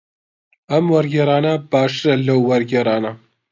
ئەم 0.71 0.85
وەرگێڕانە 0.93 1.53
باشترە 1.71 2.15
لەو 2.27 2.39
وەرگێڕانە. 2.49 3.11